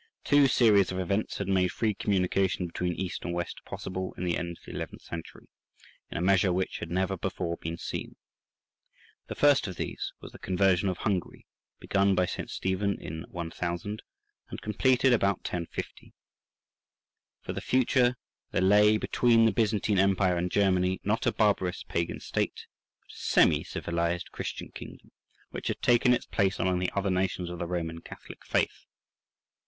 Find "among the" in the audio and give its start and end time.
26.57-26.91